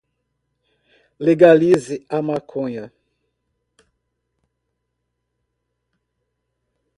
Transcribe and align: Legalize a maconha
Legalize 1.25 1.95
a 2.17 2.19
maconha 2.27 2.85